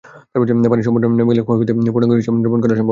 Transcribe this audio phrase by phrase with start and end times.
[0.71, 2.79] পানি সম্পূর্ণ নেমে গেলে ক্ষয়ক্ষতির পূর্ণাঙ্গ হিসাব নিরূপণ করা সম্ভব হবে।